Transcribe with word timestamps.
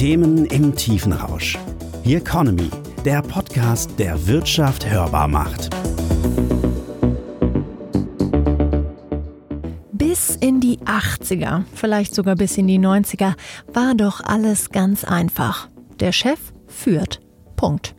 Themen 0.00 0.46
im 0.46 0.74
tiefen 0.74 1.12
Rausch. 1.12 1.58
The 2.04 2.14
Economy, 2.14 2.70
der 3.04 3.20
Podcast, 3.20 3.98
der 3.98 4.26
Wirtschaft 4.26 4.88
hörbar 4.88 5.28
macht. 5.28 5.68
Bis 9.92 10.36
in 10.36 10.62
die 10.62 10.78
80er, 10.78 11.64
vielleicht 11.74 12.14
sogar 12.14 12.34
bis 12.36 12.56
in 12.56 12.66
die 12.66 12.78
90er, 12.78 13.34
war 13.74 13.94
doch 13.94 14.22
alles 14.22 14.70
ganz 14.70 15.04
einfach. 15.04 15.68
Der 15.98 16.12
Chef 16.12 16.40
führt. 16.66 17.20
Punkt. 17.56 17.94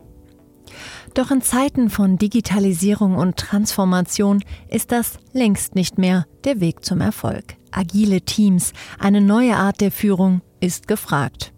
Doch 1.13 1.29
in 1.29 1.43
Zeiten 1.43 1.91
von 1.91 2.17
Digitalisierung 2.17 3.15
und 3.15 3.37
Transformation 3.37 4.43
ist 4.69 4.91
das 4.91 5.19
längst 5.33 5.75
nicht 5.75 5.99
mehr 5.99 6.25
der 6.45 6.61
Weg 6.61 6.83
zum 6.83 6.99
Erfolg. 6.99 7.57
Agile 7.69 8.21
Teams, 8.21 8.73
eine 8.97 9.21
neue 9.21 9.55
Art 9.55 9.81
der 9.81 9.91
Führung 9.91 10.41
ist 10.61 10.87
gefragt. 10.87 11.50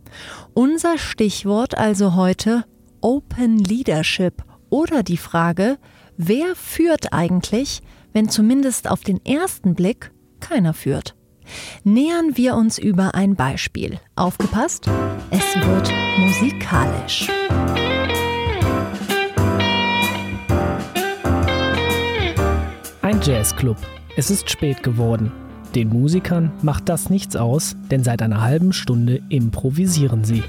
Unser 0.53 0.97
Stichwort 0.97 1.77
also 1.77 2.15
heute 2.15 2.65
Open 3.01 3.57
Leadership 3.57 4.43
oder 4.69 5.03
die 5.03 5.17
Frage, 5.17 5.77
wer 6.17 6.55
führt 6.55 7.13
eigentlich, 7.13 7.81
wenn 8.13 8.29
zumindest 8.29 8.89
auf 8.89 9.01
den 9.01 9.23
ersten 9.25 9.75
Blick 9.75 10.11
keiner 10.39 10.73
führt. 10.73 11.15
Nähern 11.83 12.37
wir 12.37 12.55
uns 12.55 12.77
über 12.77 13.15
ein 13.15 13.35
Beispiel. 13.35 13.99
Aufgepasst, 14.15 14.85
es 15.29 15.55
wird 15.55 15.91
musikalisch. 16.17 17.27
Ein 23.01 23.21
Jazzclub. 23.21 23.77
Es 24.15 24.29
ist 24.29 24.49
spät 24.49 24.81
geworden. 24.83 25.31
Den 25.75 25.89
Musikern 25.89 26.51
macht 26.61 26.87
das 26.87 27.09
nichts 27.09 27.35
aus, 27.35 27.75
denn 27.89 28.03
seit 28.03 28.21
einer 28.21 28.41
halben 28.41 28.73
Stunde 28.73 29.21
improvisieren 29.29 30.23
sie. 30.23 30.43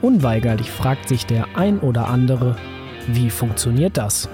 Unweigerlich 0.00 0.70
fragt 0.70 1.08
sich 1.10 1.26
der 1.26 1.46
ein 1.56 1.80
oder 1.80 2.08
andere, 2.08 2.56
wie 3.08 3.28
funktioniert 3.28 3.98
das? 3.98 4.30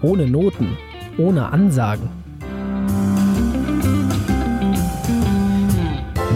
Ohne 0.00 0.28
Noten, 0.28 0.76
ohne 1.18 1.52
Ansagen. 1.52 2.08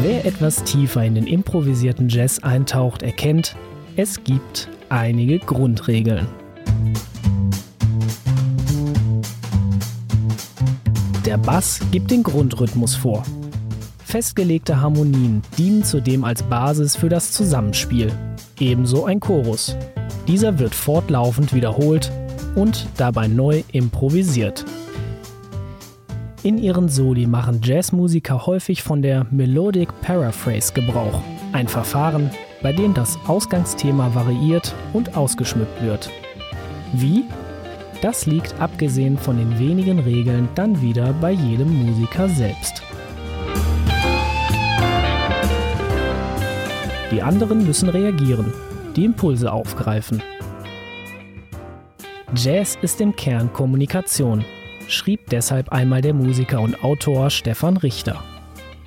Wer 0.03 0.25
etwas 0.25 0.65
tiefer 0.65 1.05
in 1.05 1.15
den 1.15 1.27
improvisierten 1.29 2.09
Jazz 2.09 2.41
eintaucht, 2.43 3.03
erkennt, 3.03 3.55
es 3.97 4.25
gibt 4.25 4.69
einige 4.89 5.39
Grundregeln. 5.39 6.27
Der 11.37 11.43
Bass 11.43 11.81
gibt 11.91 12.11
den 12.13 12.23
Grundrhythmus 12.23 12.95
vor. 12.95 13.23
Festgelegte 14.03 14.81
Harmonien 14.81 15.43
dienen 15.59 15.85
zudem 15.85 16.25
als 16.25 16.43
Basis 16.43 16.97
für 16.97 17.11
das 17.11 17.31
Zusammenspiel, 17.33 18.11
ebenso 18.59 19.05
ein 19.05 19.21
Chorus. 19.21 19.77
Dieser 20.27 20.59
wird 20.59 20.75
fortlaufend 20.75 21.53
wiederholt 21.53 22.11
und 22.55 22.87
dabei 22.97 23.29
neu 23.29 23.65
improvisiert. 23.71 24.65
In 26.43 26.57
ihren 26.57 26.89
Soli 26.89 27.27
machen 27.27 27.61
Jazzmusiker 27.63 28.47
häufig 28.47 28.83
von 28.83 29.03
der 29.03 29.27
Melodic 29.31 29.91
Paraphrase 30.01 30.73
Gebrauch, 30.73 31.21
ein 31.53 31.69
Verfahren, 31.69 32.31
bei 32.63 32.73
dem 32.73 32.95
das 32.95 33.19
Ausgangsthema 33.27 34.15
variiert 34.15 34.75
und 34.95 35.19
ausgeschmückt 35.19 35.83
wird. 35.83 36.09
Wie? 36.95 37.25
Das 38.03 38.27
liegt 38.27 38.61
abgesehen 38.61 39.17
von 39.17 39.39
den 39.39 39.59
wenigen 39.59 39.99
Regeln 39.99 40.49
dann 40.55 40.81
wieder 40.83 41.13
bei 41.15 41.33
jedem 41.33 41.87
Musiker 41.87 42.29
selbst. 42.29 42.83
Die 47.11 47.23
anderen 47.23 47.67
müssen 47.67 47.89
reagieren, 47.89 48.53
die 48.95 49.05
Impulse 49.05 49.53
aufgreifen. 49.53 50.23
Jazz 52.35 52.77
ist 52.83 53.01
im 53.01 53.15
Kern 53.17 53.53
Kommunikation, 53.53 54.45
schrieb 54.89 55.31
deshalb 55.31 55.71
einmal 55.71 56.03
der 56.03 56.13
Musiker 56.13 56.61
und 56.61 56.83
Autor 56.85 57.31
Stefan 57.31 57.77
Richter. 57.77 58.23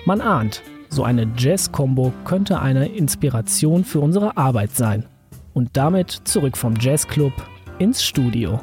Man 0.04 0.20
ahnt, 0.20 0.62
so 0.88 1.04
eine 1.04 1.26
Jazz-Kombo 1.36 2.12
könnte 2.24 2.60
eine 2.60 2.86
Inspiration 2.86 3.84
für 3.84 4.00
unsere 4.00 4.36
Arbeit 4.36 4.72
sein. 4.72 5.06
Und 5.54 5.76
damit 5.76 6.10
zurück 6.24 6.56
vom 6.56 6.74
Jazzclub 6.78 7.32
ins 7.78 8.04
Studio. 8.04 8.60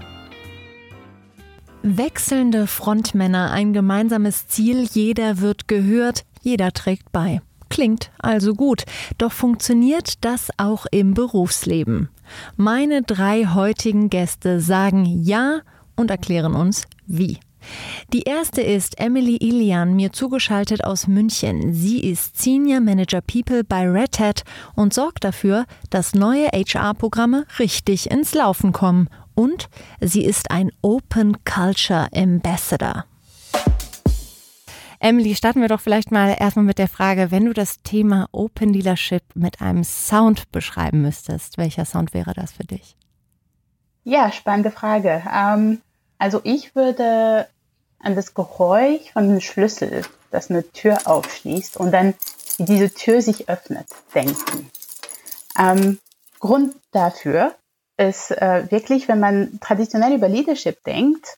Wechselnde 1.84 2.68
Frontmänner, 2.68 3.52
ein 3.52 3.74
gemeinsames 3.74 4.48
Ziel, 4.48 4.88
jeder 4.92 5.40
wird 5.40 5.68
gehört, 5.68 6.26
jeder 6.42 6.72
trägt 6.72 7.12
bei. 7.12 7.42
Klingt 7.70 8.12
also 8.20 8.54
gut, 8.54 8.84
doch 9.18 9.32
funktioniert 9.32 10.24
das 10.24 10.50
auch 10.58 10.86
im 10.92 11.14
Berufsleben? 11.14 12.10
Meine 12.56 13.04
drei 13.04 13.46
heutigen 13.46 14.10
Gäste 14.10 14.60
sagen 14.60 15.06
Ja 15.06 15.60
und 15.96 16.12
erklären 16.12 16.56
uns 16.56 16.86
wie. 17.06 17.40
Die 18.14 18.22
erste 18.22 18.62
ist 18.62 19.00
Emily 19.00 19.38
Ilian, 19.38 19.96
mir 19.96 20.14
zugeschaltet 20.14 20.84
aus 20.84 21.08
München. 21.08 21.74
Sie 21.74 22.00
ist 22.00 22.42
Senior 22.42 22.80
Manager 22.80 23.22
People 23.22 23.64
bei 23.64 23.88
Red 23.88 24.20
Hat 24.20 24.44
und 24.76 24.94
sorgt 24.94 25.24
dafür, 25.26 25.66
dass 25.90 26.16
neue 26.16 26.48
HR-Programme 26.48 27.46
richtig 27.60 28.10
ins 28.10 28.34
Laufen 28.34 28.72
kommen. 28.72 29.10
Und 29.38 29.70
sie 30.02 30.26
ist 30.26 30.50
ein 30.50 30.72
Open 30.82 31.44
Culture 31.44 32.08
Ambassador. 32.12 33.06
Emily, 35.00 35.36
starten 35.36 35.62
wir 35.62 35.68
doch 35.68 35.80
vielleicht 35.80 36.12
mal 36.12 36.36
erstmal 36.40 36.66
mit 36.66 36.80
der 36.80 36.88
Frage, 36.88 37.30
wenn 37.30 37.46
du 37.46 37.54
das 37.54 37.84
Thema 37.84 38.28
Open 38.32 38.74
Leadership 38.74 39.22
mit 39.36 39.62
einem 39.62 39.84
Sound 39.84 40.52
beschreiben 40.52 41.04
müsstest, 41.04 41.60
welcher 41.60 41.86
Sound 41.86 42.16
wäre 42.16 42.34
das 42.34 42.52
für 42.52 42.64
dich? 42.64 42.96
Ja, 44.04 44.32
spannende 44.32 44.72
Frage. 44.72 45.22
Ähm, 45.32 45.84
also 46.18 46.42
ich 46.44 46.74
würde 46.76 47.48
an 48.00 48.16
das 48.16 48.34
Geräusch 48.34 49.12
von 49.14 49.26
einem 49.26 49.42
Schlüssel, 49.42 50.02
das 50.32 50.50
eine 50.50 50.68
Tür 50.72 50.98
aufschließt 51.06 51.78
und 51.78 51.92
dann 51.92 52.16
wie 52.58 52.66
diese 52.66 52.92
Tür 52.92 53.22
sich 53.22 53.50
öffnet, 53.50 53.86
denken. 54.16 54.72
Ähm, 55.60 56.00
Grund 56.40 56.74
dafür 56.92 57.54
ist 57.98 58.32
äh, 58.32 58.70
wirklich, 58.70 59.08
wenn 59.08 59.20
man 59.20 59.60
traditionell 59.60 60.14
über 60.14 60.30
Leadership 60.30 60.84
denkt, 60.84 61.38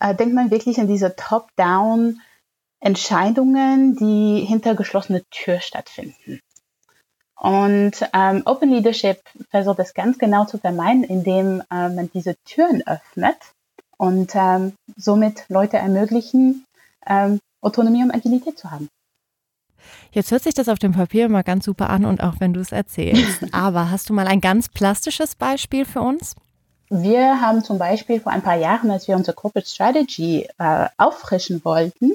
äh, 0.00 0.14
denkt 0.14 0.34
man 0.34 0.50
wirklich 0.50 0.80
an 0.80 0.88
diese 0.88 1.14
Top-Down 1.14 2.20
Entscheidungen, 2.80 3.96
die 3.96 4.44
hinter 4.46 4.74
geschlossener 4.74 5.20
Tür 5.30 5.60
stattfinden. 5.60 6.40
Und 7.36 7.92
ähm, 8.12 8.42
Open 8.44 8.70
Leadership 8.70 9.20
versucht 9.50 9.78
das 9.78 9.94
ganz 9.94 10.18
genau 10.18 10.44
zu 10.44 10.58
vermeiden, 10.58 11.04
indem 11.04 11.62
äh, 11.70 11.88
man 11.88 12.10
diese 12.12 12.36
Türen 12.44 12.86
öffnet 12.86 13.36
und 13.96 14.32
ähm, 14.34 14.74
somit 14.96 15.44
Leute 15.48 15.78
ermöglichen, 15.78 16.64
ähm, 17.06 17.38
Autonomie 17.62 18.02
und 18.02 18.10
Agilität 18.10 18.58
zu 18.58 18.70
haben. 18.70 18.88
Jetzt 20.12 20.30
hört 20.30 20.42
sich 20.42 20.54
das 20.54 20.68
auf 20.68 20.78
dem 20.78 20.92
Papier 20.92 21.26
immer 21.26 21.42
ganz 21.42 21.64
super 21.64 21.90
an 21.90 22.04
und 22.04 22.22
auch 22.22 22.34
wenn 22.38 22.52
du 22.52 22.60
es 22.60 22.72
erzählst. 22.72 23.44
Aber 23.52 23.90
hast 23.90 24.08
du 24.08 24.14
mal 24.14 24.26
ein 24.26 24.40
ganz 24.40 24.68
plastisches 24.68 25.34
Beispiel 25.34 25.84
für 25.84 26.00
uns? 26.00 26.34
Wir 26.88 27.40
haben 27.40 27.62
zum 27.62 27.78
Beispiel 27.78 28.20
vor 28.20 28.32
ein 28.32 28.42
paar 28.42 28.56
Jahren, 28.56 28.90
als 28.90 29.06
wir 29.06 29.14
unsere 29.14 29.36
Corporate 29.36 29.68
Strategy 29.68 30.48
äh, 30.58 30.86
auffrischen 30.96 31.64
wollten, 31.64 32.12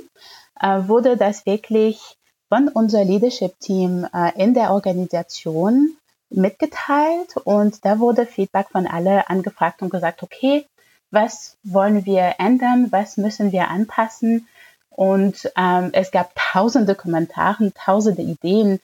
äh, 0.59 0.87
wurde 0.87 1.15
das 1.15 1.45
wirklich 1.45 2.17
von 2.49 2.67
unser 2.67 3.05
Leadership-Team 3.05 4.07
äh, 4.13 4.31
in 4.41 4.53
der 4.53 4.71
Organisation 4.71 5.95
mitgeteilt 6.29 7.37
und 7.43 7.85
da 7.85 7.99
wurde 7.99 8.25
Feedback 8.25 8.67
von 8.71 8.87
alle 8.87 9.29
angefragt 9.29 9.81
und 9.81 9.89
gesagt, 9.89 10.23
okay, 10.23 10.65
was 11.11 11.55
wollen 11.63 12.05
wir 12.05 12.35
ändern, 12.39 12.91
was 12.91 13.17
müssen 13.17 13.51
wir 13.51 13.69
anpassen 13.69 14.47
und 14.95 15.51
ähm, 15.57 15.89
es 15.93 16.11
gab 16.11 16.33
tausende 16.35 16.95
Kommentare, 16.95 17.71
tausende 17.73 18.21
Ideen, 18.21 18.79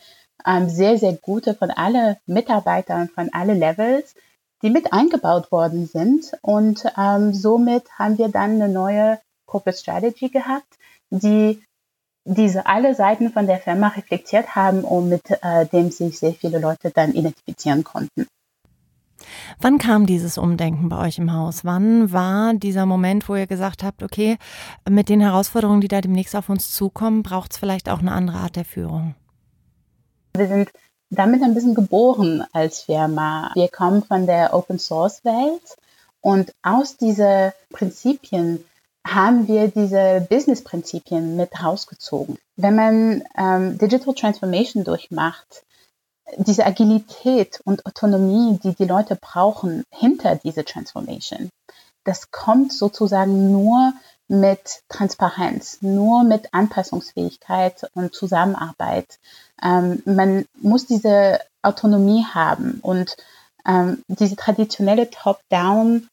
ähm, 0.45 0.69
sehr, 0.69 0.97
sehr 0.97 1.13
gute 1.13 1.53
von 1.53 1.71
allen 1.71 2.17
Mitarbeitern, 2.25 3.09
von 3.09 3.31
allen 3.33 3.59
Levels, 3.59 4.13
die 4.61 4.69
mit 4.69 4.91
eingebaut 4.91 5.51
worden 5.51 5.87
sind 5.87 6.33
und 6.41 6.83
ähm, 6.97 7.33
somit 7.33 7.83
haben 7.97 8.17
wir 8.17 8.27
dann 8.27 8.61
eine 8.61 8.67
neue 8.67 9.19
Corporate 9.45 9.77
Strategy 9.77 10.29
gehabt, 10.29 10.77
die 11.09 11.63
diese 12.25 12.65
alle 12.65 12.93
Seiten 12.93 13.31
von 13.31 13.47
der 13.47 13.57
Firma 13.57 13.87
reflektiert 13.87 14.55
haben 14.55 14.83
und 14.83 15.09
mit 15.09 15.23
äh, 15.29 15.65
dem 15.65 15.91
sich 15.91 16.19
sehr 16.19 16.33
viele 16.33 16.59
Leute 16.59 16.91
dann 16.91 17.13
identifizieren 17.13 17.83
konnten. 17.83 18.27
Wann 19.59 19.77
kam 19.77 20.05
dieses 20.05 20.37
Umdenken 20.37 20.89
bei 20.89 20.97
euch 20.97 21.17
im 21.17 21.33
Haus? 21.33 21.65
Wann 21.65 22.11
war 22.11 22.53
dieser 22.53 22.85
Moment, 22.85 23.27
wo 23.29 23.35
ihr 23.35 23.47
gesagt 23.47 23.83
habt, 23.83 24.03
okay, 24.03 24.37
mit 24.89 25.09
den 25.09 25.21
Herausforderungen, 25.21 25.81
die 25.81 25.87
da 25.87 26.01
demnächst 26.01 26.35
auf 26.35 26.49
uns 26.49 26.71
zukommen, 26.71 27.23
braucht 27.23 27.51
es 27.53 27.57
vielleicht 27.57 27.89
auch 27.89 27.99
eine 27.99 28.11
andere 28.11 28.37
Art 28.37 28.55
der 28.55 28.65
Führung? 28.65 29.15
Wir 30.35 30.47
sind 30.47 30.69
damit 31.09 31.43
ein 31.43 31.53
bisschen 31.53 31.75
geboren 31.75 32.43
als 32.53 32.81
Firma. 32.81 33.51
Wir 33.53 33.67
kommen 33.67 34.03
von 34.03 34.25
der 34.25 34.53
Open 34.53 34.79
Source 34.79 35.23
Welt 35.25 35.77
und 36.21 36.53
aus 36.63 36.97
diesen 36.97 37.51
Prinzipien 37.71 38.63
haben 39.05 39.47
wir 39.47 39.67
diese 39.67 40.25
Business-Prinzipien 40.29 41.35
mit 41.35 41.61
rausgezogen. 41.61 42.37
Wenn 42.55 42.75
man 42.75 43.23
ähm, 43.37 43.77
Digital 43.77 44.13
Transformation 44.13 44.83
durchmacht, 44.83 45.63
diese 46.37 46.65
Agilität 46.65 47.59
und 47.65 47.85
Autonomie, 47.85 48.59
die 48.63 48.73
die 48.75 48.85
Leute 48.85 49.15
brauchen 49.15 49.83
hinter 49.91 50.35
diese 50.35 50.63
Transformation, 50.63 51.49
das 52.03 52.31
kommt 52.31 52.73
sozusagen 52.73 53.51
nur 53.51 53.93
mit 54.27 54.81
Transparenz, 54.87 55.79
nur 55.81 56.23
mit 56.23 56.53
Anpassungsfähigkeit 56.53 57.89
und 57.93 58.15
Zusammenarbeit. 58.15 59.19
Ähm, 59.61 60.01
man 60.05 60.45
muss 60.61 60.85
diese 60.85 61.39
Autonomie 61.61 62.25
haben 62.25 62.79
und 62.81 63.17
ähm, 63.65 64.03
diese 64.07 64.37
traditionelle 64.37 65.09
Top-Down, 65.09 66.07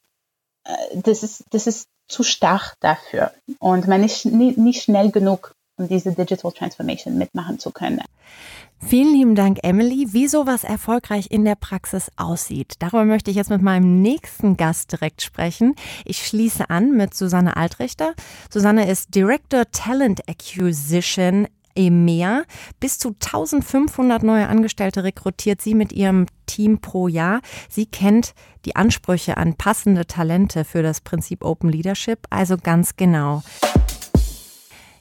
äh, 0.64 0.72
das, 0.94 1.22
ist, 1.22 1.44
das 1.50 1.66
ist 1.66 1.86
zu 2.08 2.22
stark 2.24 2.74
dafür 2.80 3.32
und 3.60 3.86
man 3.86 4.02
ist 4.02 4.24
nicht 4.24 4.82
schnell 4.82 5.10
genug, 5.10 5.54
um 5.76 5.88
diese 5.88 6.12
Digital 6.12 6.52
Transformation 6.52 7.18
mitmachen 7.18 7.58
zu 7.58 7.70
können. 7.70 8.02
Vielen 8.80 9.12
lieben 9.12 9.34
Dank, 9.34 9.58
Emily. 9.62 10.08
Wie 10.12 10.28
sowas 10.28 10.64
erfolgreich 10.64 11.26
in 11.30 11.44
der 11.44 11.56
Praxis 11.56 12.10
aussieht, 12.16 12.74
darüber 12.78 13.04
möchte 13.04 13.30
ich 13.30 13.36
jetzt 13.36 13.50
mit 13.50 13.60
meinem 13.60 14.00
nächsten 14.00 14.56
Gast 14.56 14.92
direkt 14.92 15.20
sprechen. 15.20 15.74
Ich 16.04 16.26
schließe 16.26 16.70
an 16.70 16.92
mit 16.92 17.12
Susanne 17.12 17.56
Altrichter. 17.56 18.14
Susanne 18.50 18.88
ist 18.88 19.14
Director 19.14 19.64
Talent 19.72 20.28
Acquisition 20.28 21.48
EMEA. 21.74 22.44
Bis 22.80 22.98
zu 22.98 23.08
1500 23.10 24.22
neue 24.22 24.48
Angestellte 24.48 25.04
rekrutiert 25.04 25.60
sie 25.60 25.74
mit 25.74 25.92
ihrem 25.92 26.26
Team 26.46 26.80
pro 26.80 27.08
Jahr. 27.08 27.40
Sie 27.68 27.86
kennt 27.86 28.34
die 28.64 28.76
Ansprüche 28.76 29.36
an 29.36 29.54
passende 29.54 30.06
Talente 30.06 30.64
für 30.64 30.82
das 30.82 31.00
Prinzip 31.00 31.44
Open 31.44 31.70
Leadership 31.70 32.20
also 32.30 32.56
ganz 32.56 32.96
genau. 32.96 33.42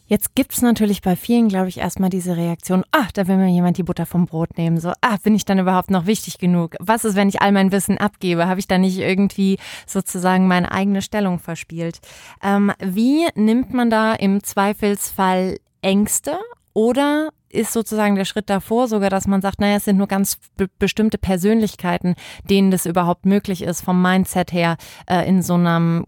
Jetzt 0.08 0.36
gibt 0.36 0.54
es 0.54 0.62
natürlich 0.62 1.02
bei 1.02 1.18
vielen, 1.18 1.50
glaube 1.50 1.68
ich, 1.68 1.80
erstmal 1.80 2.10
diese 2.10 2.38
Reaktion, 2.38 2.86
ach, 2.92 3.12
da 3.12 3.28
will 3.28 3.36
mir 3.36 3.50
jemand 3.50 3.78
die 3.78 3.84
Butter 3.84 4.06
vom 4.06 4.26
Brot 4.26 4.58
nehmen. 4.58 4.80
So, 4.80 4.94
ach, 5.02 5.18
bin 5.20 5.36
ich 5.36 5.44
dann 5.44 5.60
überhaupt 5.60 5.92
noch 5.92 6.06
wichtig 6.06 6.38
genug? 6.38 6.76
Was 6.80 7.04
ist, 7.04 7.16
wenn 7.16 7.28
ich 7.28 7.42
all 7.42 7.52
mein 7.52 7.74
Wissen 7.74 7.98
abgebe? 7.98 8.48
Habe 8.48 8.62
ich 8.62 8.68
da 8.68 8.78
nicht 8.78 9.00
irgendwie 9.00 9.58
sozusagen 9.86 10.48
meine 10.48 10.72
eigene 10.72 11.02
Stellung 11.02 11.40
verspielt? 11.40 12.00
Ähm, 12.42 12.72
wie 12.80 13.28
nimmt 13.36 13.74
man 13.74 13.90
da 13.90 14.14
im 14.14 14.42
Zweifelsfall 14.44 15.58
Ängste 15.82 16.40
oder 16.74 17.30
ist 17.50 17.74
sozusagen 17.74 18.16
der 18.16 18.26
Schritt 18.26 18.50
davor 18.50 18.88
sogar, 18.88 19.10
dass 19.10 19.28
man 19.28 19.42
sagt, 19.42 19.60
naja, 19.60 19.78
es 19.78 19.86
sind 19.86 19.98
nur 19.98 20.08
ganz 20.08 20.38
be 20.56 20.70
bestimmte 20.80 21.18
Persönlichkeiten, 21.18 22.16
denen 22.50 22.72
das 22.72 22.86
überhaupt 22.86 23.26
möglich 23.26 23.62
ist, 23.62 23.82
vom 23.82 24.02
Mindset 24.02 24.54
her 24.54 24.78
äh, 25.10 25.28
in 25.28 25.42
so 25.42 25.56
einem 25.56 26.06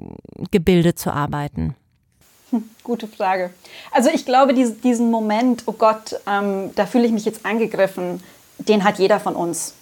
Gebilde 0.51 0.95
zu 0.95 1.11
arbeiten? 1.11 1.75
Gute 2.83 3.07
Frage. 3.07 3.51
Also 3.91 4.09
ich 4.09 4.25
glaube, 4.25 4.53
diesen 4.53 5.11
Moment, 5.11 5.63
oh 5.65 5.73
Gott, 5.73 6.19
ähm, 6.27 6.71
da 6.75 6.85
fühle 6.85 7.05
ich 7.05 7.11
mich 7.11 7.25
jetzt 7.25 7.45
angegriffen, 7.45 8.23
den 8.57 8.83
hat 8.83 8.99
jeder 8.99 9.19
von 9.19 9.35
uns 9.35 9.73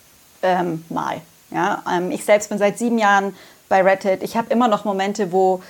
ähm, 0.41 0.83
mal. 0.89 1.21
Ja? 1.51 1.83
Ähm, 1.91 2.11
ich 2.11 2.25
selbst 2.25 2.49
bin 2.49 2.57
seit 2.57 2.77
sieben 2.77 2.97
Jahren 2.97 3.35
bei 3.69 3.81
Reddit. 3.81 4.23
Ich 4.23 4.37
habe 4.37 4.51
immer 4.51 4.67
noch 4.67 4.85
Momente, 4.85 5.31
wo 5.31 5.61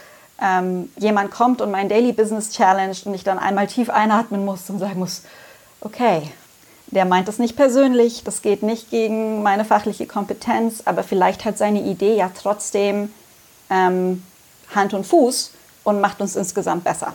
ähm, 0.41 0.91
jemand 0.97 1.31
kommt 1.31 1.61
und 1.61 1.71
mein 1.71 1.89
Daily 1.89 2.13
Business 2.13 2.51
challenged 2.51 3.05
und 3.05 3.13
ich 3.13 3.23
dann 3.23 3.39
einmal 3.39 3.67
tief 3.67 3.89
einatmen 3.89 4.45
muss 4.45 4.69
und 4.69 4.79
sagen 4.79 4.99
muss, 4.99 5.23
okay, 5.81 6.23
der 6.87 7.05
meint 7.05 7.27
das 7.27 7.39
nicht 7.39 7.55
persönlich, 7.55 8.23
das 8.23 8.41
geht 8.41 8.63
nicht 8.63 8.89
gegen 8.89 9.43
meine 9.43 9.65
fachliche 9.65 10.05
Kompetenz, 10.05 10.83
aber 10.85 11.03
vielleicht 11.03 11.43
hat 11.43 11.57
seine 11.57 11.81
Idee 11.81 12.15
ja 12.15 12.31
trotzdem 12.39 13.11
ähm, 13.69 14.23
Hand 14.73 14.93
und 14.93 15.05
Fuß 15.05 15.51
und 15.87 16.01
macht 16.01 16.19
uns 16.19 16.35
insgesamt 16.35 16.83
besser. 16.83 17.13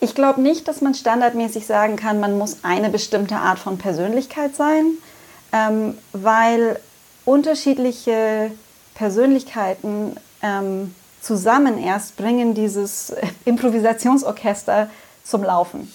Ich 0.00 0.14
glaube 0.14 0.40
nicht, 0.40 0.66
dass 0.68 0.80
man 0.80 0.94
standardmäßig 0.94 1.66
sagen 1.66 1.96
kann, 1.96 2.18
man 2.18 2.38
muss 2.38 2.58
eine 2.62 2.88
bestimmte 2.88 3.36
Art 3.36 3.58
von 3.58 3.76
Persönlichkeit 3.76 4.56
sein, 4.56 4.92
ähm, 5.52 5.94
weil 6.12 6.80
unterschiedliche 7.26 8.50
Persönlichkeiten 8.94 10.16
ähm, 10.40 10.94
zusammen 11.20 11.78
erst 11.78 12.16
bringen 12.16 12.54
dieses 12.54 13.14
Improvisationsorchester 13.44 14.88
zum 15.22 15.42
Laufen. 15.42 15.92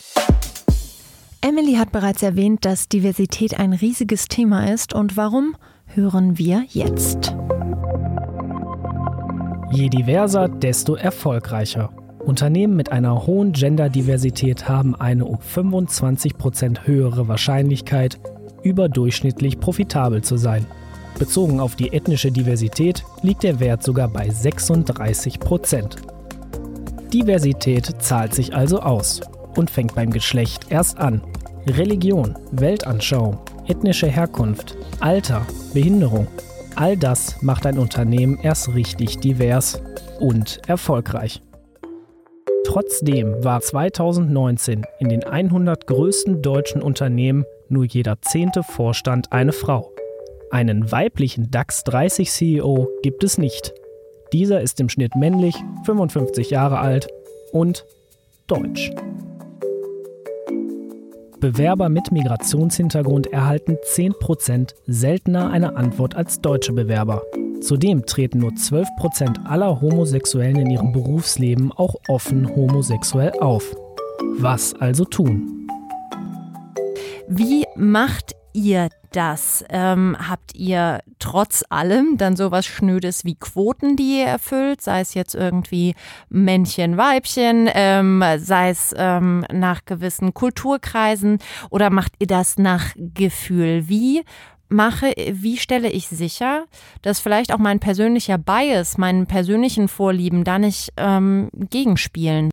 Emily 1.41 1.73
hat 1.73 1.91
bereits 1.91 2.21
erwähnt, 2.21 2.65
dass 2.65 2.87
Diversität 2.87 3.59
ein 3.59 3.73
riesiges 3.73 4.27
Thema 4.27 4.71
ist 4.71 4.93
und 4.93 5.17
warum 5.17 5.55
hören 5.95 6.37
wir 6.37 6.65
jetzt. 6.69 7.33
Je 9.71 9.87
diverser, 9.87 10.49
desto 10.49 10.95
erfolgreicher. 10.95 11.91
Unternehmen 12.19 12.75
mit 12.75 12.91
einer 12.91 13.27
hohen 13.27 13.51
Genderdiversität 13.51 14.67
haben 14.67 14.95
eine 14.95 15.25
um 15.25 15.39
25 15.39 16.37
Prozent 16.37 16.87
höhere 16.87 17.27
Wahrscheinlichkeit, 17.27 18.19
überdurchschnittlich 18.63 19.59
profitabel 19.59 20.23
zu 20.23 20.37
sein. 20.37 20.65
Bezogen 21.19 21.59
auf 21.59 21.75
die 21.75 21.93
ethnische 21.93 22.31
Diversität 22.31 23.03
liegt 23.21 23.43
der 23.43 23.59
Wert 23.59 23.83
sogar 23.83 24.07
bei 24.07 24.29
36 24.29 25.39
Prozent. 25.39 25.97
Diversität 27.13 27.93
zahlt 27.99 28.33
sich 28.33 28.55
also 28.55 28.79
aus 28.79 29.21
und 29.55 29.69
fängt 29.69 29.93
beim 29.93 30.09
Geschlecht 30.09 30.71
erst 30.71 30.97
an. 30.97 31.21
Religion, 31.67 32.35
Weltanschauung, 32.51 33.37
ethnische 33.67 34.07
Herkunft, 34.07 34.75
Alter, 34.99 35.45
Behinderung, 35.73 36.27
All 36.79 36.95
das 36.95 37.41
macht 37.41 37.65
ein 37.65 37.77
Unternehmen 37.77 38.39
erst 38.41 38.73
richtig 38.73 39.17
divers 39.17 39.81
und 40.21 40.61
erfolgreich. 40.65 41.41
Trotzdem 42.65 43.43
war 43.43 43.59
2019 43.59 44.85
in 44.99 45.09
den 45.09 45.25
100 45.25 45.87
größten 45.87 46.41
deutschen 46.41 46.81
Unternehmen 46.81 47.43
nur 47.67 47.83
jeder 47.83 48.21
zehnte 48.21 48.63
Vorstand 48.63 49.33
eine 49.33 49.51
Frau. 49.51 49.91
Einen 50.51 50.89
weiblichen 50.89 51.51
DAX 51.51 51.83
30 51.83 52.31
CEO 52.31 52.87
gibt 53.03 53.25
es 53.25 53.37
nicht. 53.37 53.73
Dieser 54.31 54.61
ist 54.61 54.79
im 54.79 54.87
Schnitt 54.87 55.17
männlich, 55.17 55.55
55 55.83 56.49
Jahre 56.49 56.79
alt 56.79 57.09
und 57.51 57.85
deutsch. 58.47 58.89
Bewerber 61.39 61.89
mit 61.89 62.11
Migrationshintergrund 62.11 63.27
erhalten 63.27 63.77
10% 63.95 64.73
seltener 64.87 65.49
eine 65.51 65.75
Antwort 65.75 66.15
als 66.15 66.41
deutsche 66.41 66.73
Bewerber. 66.73 67.23
Zudem 67.61 68.05
treten 68.05 68.39
nur 68.39 68.51
12% 68.51 69.45
aller 69.45 69.81
Homosexuellen 69.81 70.57
in 70.57 70.69
ihrem 70.69 70.91
Berufsleben 70.91 71.71
auch 71.71 71.95
offen 72.07 72.55
homosexuell 72.55 73.33
auf. 73.39 73.75
Was 74.37 74.73
also 74.73 75.05
tun? 75.05 75.67
Wie 77.27 77.65
macht 77.75 78.35
ihr 78.53 78.89
das? 79.11 79.63
Ähm, 79.69 80.15
habt 80.19 80.55
ihr 80.55 80.99
trotz 81.19 81.63
allem 81.69 82.17
dann 82.17 82.35
sowas 82.35 82.65
Schnödes 82.65 83.25
wie 83.25 83.35
Quoten, 83.35 83.95
die 83.95 84.19
ihr 84.19 84.25
erfüllt, 84.25 84.81
sei 84.81 85.01
es 85.01 85.13
jetzt 85.13 85.35
irgendwie 85.35 85.95
Männchen, 86.29 86.97
Weibchen, 86.97 87.69
ähm, 87.73 88.23
sei 88.37 88.69
es 88.69 88.93
ähm, 88.97 89.45
nach 89.51 89.85
gewissen 89.85 90.33
Kulturkreisen 90.33 91.39
oder 91.69 91.89
macht 91.89 92.13
ihr 92.19 92.27
das 92.27 92.57
nach 92.57 92.93
Gefühl? 92.95 93.87
Wie 93.87 94.23
mache, 94.69 95.13
wie 95.31 95.57
stelle 95.57 95.89
ich 95.89 96.07
sicher, 96.07 96.65
dass 97.01 97.19
vielleicht 97.19 97.53
auch 97.53 97.57
mein 97.57 97.79
persönlicher 97.79 98.37
Bias, 98.37 98.97
meinen 98.97 99.25
persönlichen 99.25 99.87
Vorlieben 99.87 100.43
da 100.43 100.59
nicht 100.59 100.93
ähm, 100.97 101.49
gegenspielen? 101.53 102.51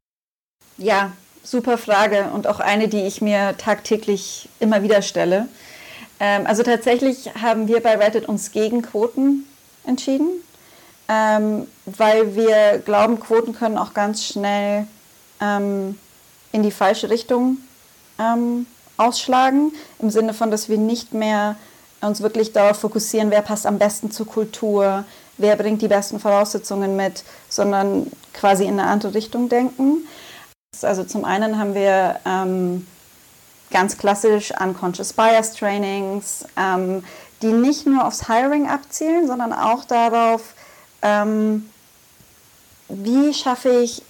Ja, 0.78 1.12
super 1.42 1.78
Frage 1.78 2.30
und 2.34 2.46
auch 2.46 2.60
eine, 2.60 2.88
die 2.88 3.02
ich 3.02 3.22
mir 3.22 3.56
tagtäglich 3.56 4.48
immer 4.60 4.82
wieder 4.82 5.02
stelle. 5.02 5.48
Ähm, 6.20 6.46
also 6.46 6.62
tatsächlich 6.62 7.30
haben 7.40 7.68
wir 7.68 7.82
bei 7.82 7.96
Reddit 7.96 8.26
uns 8.26 8.52
gegen 8.52 8.82
Quoten 8.82 9.44
entschieden, 9.84 10.28
ähm, 11.08 11.66
weil 11.84 12.34
wir 12.34 12.78
glauben, 12.78 13.20
Quoten 13.20 13.54
können 13.54 13.78
auch 13.78 13.94
ganz 13.94 14.24
schnell 14.24 14.86
ähm, 15.40 15.98
in 16.52 16.62
die 16.62 16.70
falsche 16.70 17.10
Richtung 17.10 17.58
ähm, 18.18 18.66
ausschlagen, 18.96 19.72
im 19.98 20.10
Sinne 20.10 20.32
von, 20.34 20.50
dass 20.50 20.68
wir 20.68 20.78
nicht 20.78 21.12
mehr 21.12 21.56
uns 22.00 22.22
wirklich 22.22 22.52
darauf 22.52 22.78
fokussieren, 22.78 23.30
wer 23.30 23.42
passt 23.42 23.66
am 23.66 23.78
besten 23.78 24.10
zur 24.10 24.26
Kultur, 24.26 25.04
wer 25.38 25.56
bringt 25.56 25.82
die 25.82 25.88
besten 25.88 26.20
Voraussetzungen 26.20 26.96
mit, 26.96 27.24
sondern 27.48 28.10
quasi 28.32 28.64
in 28.64 28.78
eine 28.78 28.88
andere 28.88 29.14
Richtung 29.14 29.48
denken. 29.48 30.06
Also 30.82 31.04
zum 31.04 31.24
einen 31.24 31.58
haben 31.58 31.74
wir 31.74 32.20
ähm, 32.26 32.86
ganz 33.70 33.96
klassisch 33.98 34.52
Unconscious 34.60 35.12
Bias 35.12 35.54
Trainings, 35.54 36.44
ähm, 36.56 37.04
die 37.42 37.52
nicht 37.52 37.86
nur 37.86 38.06
aufs 38.06 38.26
Hiring 38.28 38.68
abzielen, 38.68 39.26
sondern 39.26 39.52
auch 39.52 39.84
darauf, 39.84 40.54
ähm, 41.02 41.68
wie 42.88 43.34
schaffe 43.34 43.68
ich 43.68 44.02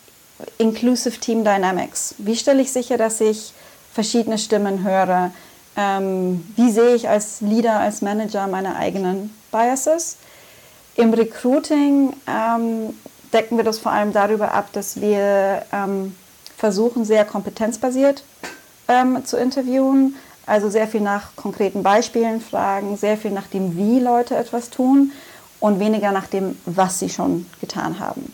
Inclusive 0.58 1.18
Team 1.18 1.44
Dynamics? 1.44 2.14
Wie 2.18 2.36
stelle 2.36 2.60
ich 2.60 2.70
sicher, 2.70 2.98
dass 2.98 3.20
ich 3.20 3.54
verschiedene 3.94 4.36
Stimmen 4.36 4.84
höre? 4.84 5.30
Ähm, 5.76 6.46
wie 6.56 6.70
sehe 6.70 6.94
ich 6.94 7.08
als 7.08 7.40
Leader, 7.40 7.80
als 7.80 8.02
Manager 8.02 8.46
meine 8.46 8.76
eigenen 8.76 9.34
Biases? 9.50 10.18
Im 10.94 11.12
Recruiting 11.14 12.14
ähm, 12.26 12.94
decken 13.32 13.56
wir 13.56 13.64
das 13.64 13.78
vor 13.78 13.92
allem 13.92 14.12
darüber 14.12 14.52
ab, 14.52 14.68
dass 14.72 15.00
wir 15.00 15.64
ähm, 15.72 16.14
versuchen, 16.56 17.04
sehr 17.04 17.24
kompetenzbasiert 17.24 18.22
ähm, 18.88 19.24
zu 19.24 19.36
interviewen. 19.36 20.16
Also 20.46 20.70
sehr 20.70 20.86
viel 20.86 21.00
nach 21.00 21.34
konkreten 21.34 21.82
Beispielen 21.82 22.40
fragen, 22.40 22.96
sehr 22.96 23.16
viel 23.16 23.32
nach 23.32 23.48
dem, 23.48 23.76
wie 23.76 23.98
Leute 23.98 24.36
etwas 24.36 24.70
tun 24.70 25.10
und 25.58 25.80
weniger 25.80 26.12
nach 26.12 26.26
dem, 26.26 26.56
was 26.66 27.00
sie 27.00 27.08
schon 27.08 27.46
getan 27.60 27.98
haben. 27.98 28.32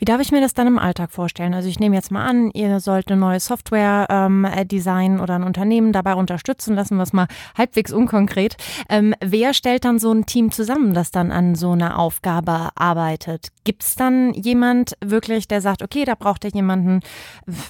Wie 0.00 0.06
darf 0.06 0.22
ich 0.22 0.32
mir 0.32 0.40
das 0.40 0.54
dann 0.54 0.66
im 0.66 0.78
Alltag 0.78 1.12
vorstellen? 1.12 1.52
Also 1.52 1.68
ich 1.68 1.78
nehme 1.78 1.94
jetzt 1.94 2.10
mal 2.10 2.24
an, 2.24 2.50
ihr 2.52 2.80
sollt 2.80 3.08
eine 3.10 3.20
neue 3.20 3.38
Software 3.38 4.06
ähm, 4.08 4.46
designen 4.64 5.20
oder 5.20 5.34
ein 5.34 5.42
Unternehmen 5.42 5.92
dabei 5.92 6.14
unterstützen, 6.14 6.74
lassen 6.74 6.96
wir 6.96 7.02
es 7.02 7.12
mal 7.12 7.26
halbwegs 7.54 7.92
unkonkret. 7.92 8.56
Ähm, 8.88 9.14
wer 9.20 9.52
stellt 9.52 9.84
dann 9.84 9.98
so 9.98 10.10
ein 10.10 10.24
Team 10.24 10.52
zusammen, 10.52 10.94
das 10.94 11.10
dann 11.10 11.30
an 11.30 11.54
so 11.54 11.72
einer 11.72 11.98
Aufgabe 11.98 12.70
arbeitet? 12.76 13.48
Gibt 13.64 13.82
es 13.82 13.94
dann 13.94 14.32
jemand 14.32 14.94
wirklich, 15.04 15.48
der 15.48 15.60
sagt, 15.60 15.82
okay, 15.82 16.06
da 16.06 16.14
braucht 16.14 16.44
ihr 16.44 16.50
jemanden 16.50 17.00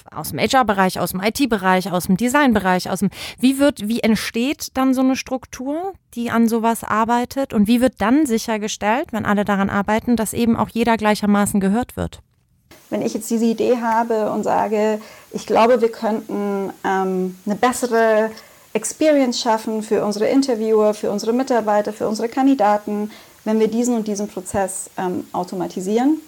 aus 0.09 0.29
dem 0.29 0.39
HR-Bereich, 0.39 1.01
aus 1.01 1.11
dem 1.11 1.21
IT-Bereich, 1.21 1.91
aus 1.91 2.05
dem 2.05 2.15
Design-Bereich, 2.15 2.89
aus 2.89 2.99
dem 2.99 3.09
wie 3.39 3.59
wird, 3.59 3.89
wie 3.89 3.99
entsteht 3.99 4.69
dann 4.77 4.93
so 4.93 5.01
eine 5.01 5.17
Struktur, 5.17 5.91
die 6.13 6.31
an 6.31 6.47
sowas 6.47 6.85
arbeitet 6.85 7.53
und 7.53 7.67
wie 7.67 7.81
wird 7.81 7.95
dann 7.99 8.25
sichergestellt, 8.25 9.11
wenn 9.11 9.25
alle 9.25 9.43
daran 9.43 9.69
arbeiten, 9.69 10.15
dass 10.15 10.31
eben 10.31 10.55
auch 10.55 10.69
jeder 10.69 10.95
gleichermaßen 10.95 11.59
gehört 11.59 11.97
wird? 11.97 12.20
Wenn 12.91 13.01
ich 13.01 13.15
jetzt 13.15 13.29
diese 13.31 13.45
Idee 13.45 13.77
habe 13.81 14.31
und 14.31 14.43
sage, 14.43 15.01
ich 15.31 15.47
glaube, 15.47 15.81
wir 15.81 15.91
könnten 15.91 16.71
ähm, 16.85 17.39
eine 17.45 17.55
bessere 17.55 18.29
Experience 18.73 19.39
schaffen 19.39 19.81
für 19.81 20.05
unsere 20.05 20.27
Interviewer, 20.27 20.93
für 20.93 21.09
unsere 21.09 21.33
Mitarbeiter, 21.33 21.93
für 21.93 22.07
unsere 22.07 22.29
Kandidaten, 22.29 23.09
wenn 23.43 23.59
wir 23.59 23.69
diesen 23.69 23.95
und 23.95 24.07
diesen 24.07 24.27
Prozess 24.27 24.89
ähm, 24.97 25.25
automatisieren, 25.31 26.21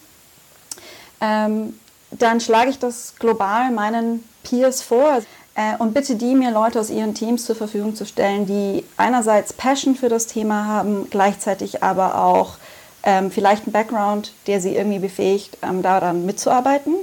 ähm, 1.21 1.77
dann 2.11 2.39
schlage 2.39 2.69
ich 2.69 2.79
das 2.79 3.15
global 3.19 3.71
meinen 3.71 4.23
Peers 4.43 4.81
vor 4.81 5.21
äh, 5.55 5.75
und 5.79 5.93
bitte 5.93 6.15
die, 6.15 6.33
mir 6.33 6.51
Leute 6.51 6.79
aus 6.79 6.89
ihren 6.89 7.13
Teams 7.13 7.45
zur 7.45 7.55
Verfügung 7.55 7.95
zu 7.95 8.05
stellen, 8.05 8.45
die 8.45 8.85
einerseits 8.97 9.53
Passion 9.53 9.95
für 9.95 10.09
das 10.09 10.27
Thema 10.27 10.65
haben, 10.65 11.09
gleichzeitig 11.09 11.83
aber 11.83 12.23
auch 12.23 12.55
ähm, 13.03 13.31
vielleicht 13.31 13.63
einen 13.63 13.73
Background, 13.73 14.33
der 14.47 14.61
sie 14.61 14.75
irgendwie 14.75 14.99
befähigt, 14.99 15.57
ähm, 15.61 15.81
daran 15.81 16.25
mitzuarbeiten. 16.25 16.95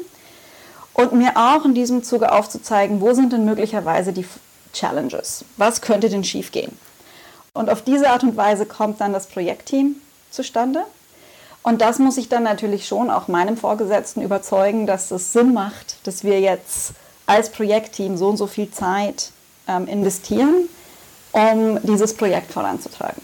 Und 0.92 1.12
mir 1.12 1.32
auch 1.36 1.64
in 1.64 1.74
diesem 1.74 2.02
Zuge 2.02 2.32
aufzuzeigen, 2.32 3.00
wo 3.00 3.12
sind 3.12 3.32
denn 3.32 3.44
möglicherweise 3.44 4.12
die 4.12 4.26
Challenges? 4.72 5.44
Was 5.56 5.80
könnte 5.80 6.08
denn 6.08 6.24
schiefgehen? 6.24 6.76
Und 7.52 7.70
auf 7.70 7.82
diese 7.82 8.10
Art 8.10 8.22
und 8.22 8.36
Weise 8.36 8.66
kommt 8.66 9.00
dann 9.00 9.12
das 9.12 9.26
Projektteam 9.26 9.96
zustande. 10.30 10.84
Und 11.62 11.80
das 11.82 11.98
muss 11.98 12.16
ich 12.16 12.28
dann 12.28 12.42
natürlich 12.42 12.86
schon 12.86 13.10
auch 13.10 13.28
meinem 13.28 13.56
Vorgesetzten 13.56 14.22
überzeugen, 14.22 14.86
dass 14.86 15.10
es 15.10 15.32
Sinn 15.32 15.52
macht, 15.52 16.06
dass 16.06 16.24
wir 16.24 16.40
jetzt 16.40 16.92
als 17.26 17.50
Projektteam 17.50 18.16
so 18.16 18.28
und 18.28 18.36
so 18.36 18.46
viel 18.46 18.70
Zeit 18.70 19.30
ähm, 19.68 19.86
investieren, 19.86 20.68
um 21.32 21.78
dieses 21.82 22.14
Projekt 22.14 22.52
voranzutragen. 22.52 23.20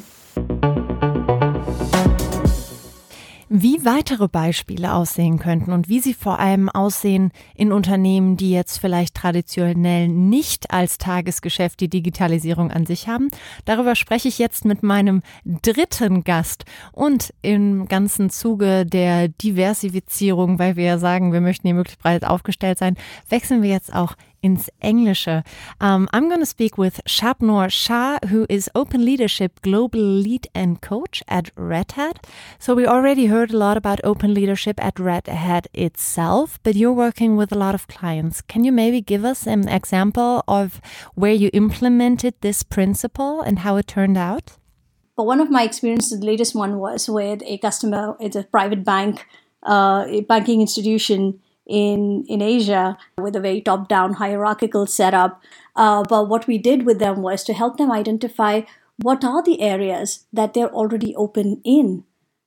Wie 3.58 3.86
weitere 3.86 4.28
Beispiele 4.28 4.92
aussehen 4.92 5.38
könnten 5.38 5.72
und 5.72 5.88
wie 5.88 6.00
sie 6.00 6.12
vor 6.12 6.38
allem 6.38 6.68
aussehen 6.68 7.32
in 7.54 7.72
Unternehmen, 7.72 8.36
die 8.36 8.50
jetzt 8.50 8.76
vielleicht 8.76 9.14
traditionell 9.14 10.08
nicht 10.08 10.70
als 10.70 10.98
Tagesgeschäft 10.98 11.80
die 11.80 11.88
Digitalisierung 11.88 12.70
an 12.70 12.84
sich 12.84 13.08
haben, 13.08 13.28
darüber 13.64 13.96
spreche 13.96 14.28
ich 14.28 14.38
jetzt 14.38 14.66
mit 14.66 14.82
meinem 14.82 15.22
dritten 15.46 16.22
Gast 16.22 16.66
und 16.92 17.32
im 17.40 17.88
ganzen 17.88 18.28
Zuge 18.28 18.84
der 18.84 19.28
Diversifizierung, 19.28 20.58
weil 20.58 20.76
wir 20.76 20.84
ja 20.84 20.98
sagen, 20.98 21.32
wir 21.32 21.40
möchten 21.40 21.66
hier 21.66 21.76
möglichst 21.76 22.02
breit 22.02 22.26
aufgestellt 22.26 22.76
sein, 22.76 22.98
wechseln 23.30 23.62
wir 23.62 23.70
jetzt 23.70 23.94
auch 23.94 24.16
ins 24.46 24.70
Englische. 24.80 25.44
Um, 25.80 26.08
I'm 26.12 26.28
going 26.28 26.44
to 26.46 26.54
speak 26.56 26.78
with 26.78 27.00
Shabnor 27.04 27.68
Shah, 27.70 28.18
who 28.30 28.46
is 28.48 28.70
Open 28.74 29.04
Leadership 29.04 29.60
Global 29.62 30.00
Lead 30.00 30.46
and 30.54 30.80
Coach 30.80 31.22
at 31.26 31.50
Red 31.56 31.92
Hat. 31.92 32.16
So 32.58 32.74
we 32.74 32.86
already 32.86 33.26
heard 33.26 33.50
a 33.52 33.58
lot 33.58 33.76
about 33.76 34.00
open 34.04 34.32
leadership 34.32 34.76
at 34.88 34.98
Red 34.98 35.26
Hat 35.26 35.66
itself, 35.74 36.58
but 36.62 36.76
you're 36.76 37.00
working 37.06 37.36
with 37.36 37.50
a 37.52 37.58
lot 37.64 37.74
of 37.74 37.88
clients. 37.88 38.40
Can 38.40 38.62
you 38.64 38.72
maybe 38.72 39.00
give 39.00 39.24
us 39.24 39.46
an 39.46 39.68
example 39.68 40.44
of 40.46 40.80
where 41.14 41.34
you 41.42 41.50
implemented 41.52 42.34
this 42.40 42.62
principle 42.62 43.40
and 43.40 43.58
how 43.58 43.76
it 43.76 43.88
turned 43.88 44.16
out? 44.16 44.46
But 45.16 45.24
one 45.24 45.40
of 45.40 45.50
my 45.50 45.62
experiences, 45.62 46.20
the 46.20 46.26
latest 46.26 46.54
one 46.54 46.78
was 46.78 47.08
with 47.08 47.42
a 47.44 47.58
customer, 47.58 48.16
it's 48.20 48.36
a 48.36 48.44
private 48.44 48.84
bank, 48.84 49.26
uh, 49.66 50.04
a 50.06 50.20
banking 50.20 50.60
institution 50.60 51.40
in 51.66 52.24
in 52.28 52.40
Asia 52.42 52.96
with 53.18 53.36
a 53.36 53.40
very 53.40 53.60
top 53.60 53.88
down 53.88 54.14
hierarchical 54.14 54.86
setup. 54.86 55.42
Uh, 55.74 56.02
but 56.08 56.28
what 56.28 56.46
we 56.46 56.58
did 56.58 56.86
with 56.86 56.98
them 56.98 57.22
was 57.22 57.44
to 57.44 57.52
help 57.52 57.76
them 57.76 57.92
identify 57.92 58.62
what 59.02 59.24
are 59.24 59.42
the 59.42 59.60
areas 59.60 60.26
that 60.32 60.54
they're 60.54 60.72
already 60.72 61.14
open 61.16 61.60
in. 61.64 62.04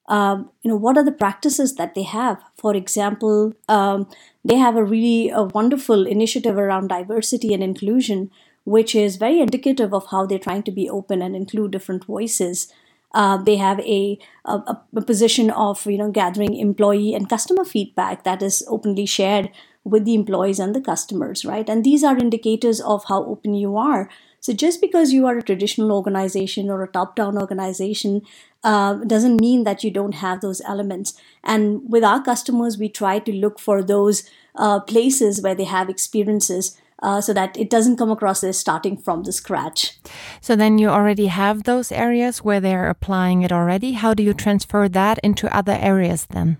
Um, 0.08 0.50
you 0.64 0.70
know 0.70 0.76
what 0.76 0.98
are 0.98 1.04
the 1.06 1.12
practices 1.12 1.76
that 1.76 1.94
they 1.94 2.02
have 2.02 2.42
for 2.58 2.76
example 2.76 3.54
um, 3.68 4.10
they 4.44 4.56
have 4.56 4.76
a 4.76 4.84
really 4.84 5.30
a 5.30 5.44
wonderful 5.44 6.08
initiative 6.08 6.58
around 6.58 6.88
diversity 6.88 7.54
and 7.54 7.62
inclusion 7.62 8.32
which 8.64 8.96
is 8.96 9.18
very 9.18 9.40
indicative 9.40 9.94
of 9.94 10.08
how 10.10 10.26
they're 10.26 10.40
trying 10.40 10.64
to 10.64 10.72
be 10.72 10.90
open 10.90 11.22
and 11.22 11.36
include 11.36 11.70
different 11.70 12.06
voices 12.06 12.74
uh, 13.14 13.38
they 13.38 13.58
have 13.58 13.80
a, 13.80 14.20
a, 14.46 14.78
a 14.96 15.02
position 15.02 15.50
of 15.52 15.86
you 15.86 15.98
know 15.98 16.12
gathering 16.12 16.56
employee 16.56 17.14
and 17.14 17.30
customer 17.30 17.66
feedback 17.66 18.24
that 18.24 18.42
is 18.42 18.64
openly 18.68 19.06
shared 19.06 19.50
with 19.84 20.06
the 20.06 20.14
employees 20.14 20.60
and 20.60 20.76
the 20.76 20.82
customers, 20.82 21.46
right? 21.46 21.70
And 21.70 21.84
these 21.84 22.04
are 22.04 22.18
indicators 22.18 22.82
of 22.82 23.06
how 23.06 23.24
open 23.24 23.54
you 23.54 23.78
are. 23.78 24.10
So 24.42 24.54
just 24.54 24.82
because 24.82 25.12
you 25.12 25.26
are 25.26 25.38
a 25.38 25.44
traditional 25.44 25.92
organization 25.92 26.70
or 26.70 26.84
a 26.84 26.92
top-down 26.92 27.38
organization 27.38 28.22
uh, 28.64 28.96
doesn't 29.06 29.42
mean 29.42 29.64
that 29.64 29.84
you 29.84 29.92
don't 29.92 30.16
have 30.16 30.42
those 30.42 30.62
elements. 30.62 31.14
And 31.44 31.82
with 31.90 32.04
our 32.04 32.22
customers, 32.22 32.78
we 32.78 32.90
try 32.90 33.20
to 33.20 33.34
look 33.34 33.60
for 33.60 33.84
those 33.84 34.30
uh, 34.56 34.80
places 34.82 35.42
where 35.42 35.56
they 35.56 35.66
have 35.66 35.90
experiences 35.90 36.78
uh, 37.02 37.22
so 37.22 37.34
that 37.34 37.58
it 37.58 37.70
doesn't 37.70 37.98
come 37.98 38.12
across 38.12 38.44
as 38.44 38.58
starting 38.58 38.98
from 38.98 39.24
the 39.24 39.32
scratch. 39.32 39.98
So 40.42 40.56
then 40.56 40.78
you 40.78 40.90
already 40.90 41.28
have 41.28 41.64
those 41.64 41.92
areas 41.92 42.44
where 42.44 42.60
they're 42.60 42.90
applying 42.90 43.42
it 43.42 43.52
already. 43.52 43.94
How 43.94 44.14
do 44.14 44.24
you 44.24 44.34
transfer 44.34 44.90
that 44.90 45.20
into 45.20 45.56
other 45.56 45.78
areas 45.80 46.26
then? 46.30 46.58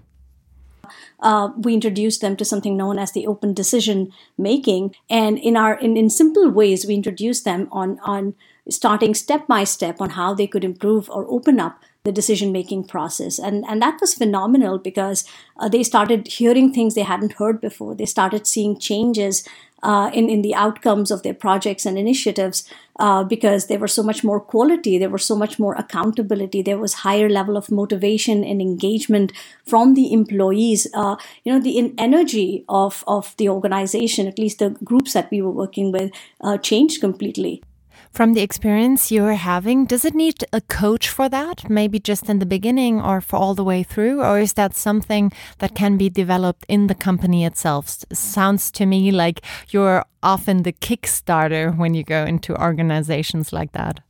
Uh, 1.22 1.50
we 1.58 1.74
introduce 1.74 2.18
them 2.20 2.36
to 2.38 2.46
something 2.46 2.78
known 2.78 2.98
as 2.98 3.12
the 3.12 3.28
open 3.28 3.54
decision 3.54 4.12
making 4.38 4.96
and 5.10 5.38
in 5.38 5.58
our 5.58 5.78
in, 5.78 5.98
in 5.98 6.10
simple 6.10 6.50
ways 6.50 6.86
we 6.86 6.96
introduce 6.96 7.42
them 7.42 7.68
on 7.72 8.00
on 8.04 8.34
starting 8.70 9.14
step 9.14 9.46
by 9.46 9.64
step 9.66 10.00
on 10.00 10.12
how 10.12 10.34
they 10.34 10.48
could 10.48 10.64
improve 10.64 11.10
or 11.10 11.26
open 11.30 11.60
up 11.60 11.84
the 12.06 12.12
decision 12.12 12.54
making 12.54 12.86
process 12.86 13.38
and 13.38 13.66
and 13.68 13.82
that 13.82 14.00
was 14.00 14.14
phenomenal 14.14 14.78
because 14.78 15.26
uh, 15.58 15.68
they 15.68 15.84
started 15.84 16.26
hearing 16.28 16.72
things 16.72 16.96
they 16.96 17.02
hadn't 17.02 17.34
heard 17.34 17.60
before 17.60 17.94
they 17.94 18.06
started 18.06 18.48
seeing 18.48 18.80
changes 18.80 19.46
uh, 19.84 20.12
in, 20.14 20.30
in 20.30 20.42
the 20.42 20.56
outcomes 20.56 21.12
of 21.12 21.24
their 21.24 21.34
projects 21.34 21.86
and 21.86 21.98
initiatives 21.98 22.70
uh, 23.00 23.24
because 23.24 23.68
there 23.68 23.80
was 23.80 23.94
so 23.94 24.04
much 24.04 24.24
more 24.24 24.40
quality, 24.40 24.98
there 24.98 25.10
was 25.10 25.24
so 25.24 25.36
much 25.36 25.58
more 25.58 25.74
accountability, 25.76 26.62
there 26.62 26.78
was 26.78 26.96
higher 26.96 27.30
level 27.30 27.56
of 27.56 27.72
motivation 27.72 28.44
and 28.44 28.62
engagement 28.62 29.32
from 29.66 29.94
the 29.94 30.12
employees. 30.12 30.88
Uh, 30.94 31.16
you 31.44 31.54
know, 31.54 31.60
the 31.60 31.94
energy 31.98 32.66
of, 32.68 33.04
of 33.08 33.36
the 33.38 33.48
organization, 33.48 34.28
at 34.28 34.38
least 34.38 34.60
the 34.60 34.72
groups 34.84 35.14
that 35.14 35.32
we 35.32 35.42
were 35.42 35.52
working 35.52 35.92
with, 35.92 36.12
uh, 36.42 36.58
changed 36.58 37.00
completely. 37.00 37.62
From 38.12 38.34
the 38.34 38.42
experience 38.42 39.12
you're 39.12 39.34
having, 39.34 39.86
does 39.86 40.04
it 40.04 40.16
need 40.16 40.44
a 40.52 40.62
coach 40.62 41.08
for 41.10 41.30
that? 41.30 41.70
Maybe 41.70 42.00
just 42.00 42.30
in 42.30 42.40
the 42.40 42.46
beginning 42.46 43.02
or 43.02 43.22
for 43.22 43.38
all 43.38 43.56
the 43.56 43.64
way 43.64 43.84
through? 43.84 44.22
Or 44.22 44.40
is 44.40 44.54
that 44.54 44.76
something 44.76 45.32
that 45.60 45.76
can 45.76 45.98
be 45.98 46.10
developed 46.10 46.66
in 46.68 46.88
the 46.88 46.96
company 46.96 47.46
itself? 47.46 48.04
Sounds 48.12 48.72
to 48.72 48.86
me 48.86 49.12
like 49.12 49.42
you're 49.70 50.06
often 50.22 50.64
the 50.64 50.74
kickstarter 50.74 51.76
when 51.78 51.94
you 51.94 52.04
go 52.04 52.26
into 52.26 52.60
organizations 52.60 53.54
like 53.54 53.72
that. 53.74 54.02